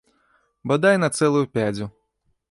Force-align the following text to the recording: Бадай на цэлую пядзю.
Бадай 0.71 0.97
на 1.03 1.09
цэлую 1.19 1.43
пядзю. 1.59 1.87